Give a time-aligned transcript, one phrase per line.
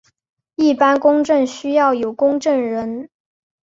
[0.55, 3.07] 一般公证需要有公证人。